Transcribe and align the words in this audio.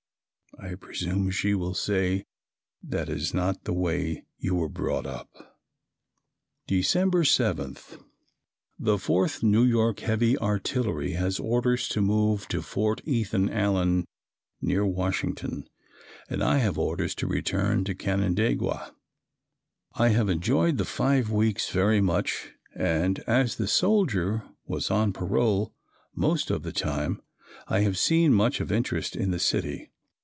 I 0.61 0.75
presume 0.75 1.31
she 1.31 1.55
will 1.55 1.73
say 1.73 2.25
"that 2.83 3.07
is 3.07 3.33
not 3.33 3.63
the 3.63 3.73
way 3.73 4.25
you 4.37 4.53
were 4.53 4.67
brought 4.69 5.05
up." 5.05 5.57
December 6.67 7.23
7. 7.23 7.77
The 8.77 8.97
4th 8.97 9.41
New 9.43 9.63
York 9.63 10.01
Heavy 10.01 10.37
Artillery 10.37 11.13
has 11.13 11.39
orders 11.39 11.87
to 11.89 12.01
move 12.01 12.49
to 12.49 12.61
Fort 12.61 13.01
Ethan 13.05 13.49
Allen, 13.49 14.03
near 14.61 14.85
Washington, 14.85 15.69
and 16.29 16.43
I 16.43 16.57
have 16.57 16.77
orders 16.77 17.15
to 17.15 17.27
return 17.27 17.85
to 17.85 17.95
Canandaigua. 17.95 18.93
I 19.93 20.09
have 20.09 20.27
enjoyed 20.27 20.77
the 20.77 20.85
five 20.85 21.29
weeks 21.31 21.69
very 21.69 22.01
much 22.01 22.51
and 22.75 23.19
as 23.19 23.55
"the 23.55 23.67
soldier" 23.67 24.43
was 24.65 24.91
on 24.91 25.13
parole 25.13 25.73
most 26.13 26.51
of 26.51 26.63
the 26.63 26.73
time 26.73 27.21
I 27.69 27.79
have 27.79 27.97
seen 27.97 28.33
much 28.33 28.59
of 28.59 28.69
interest 28.69 29.15
in 29.15 29.31
the 29.31 29.39
city. 29.39 29.87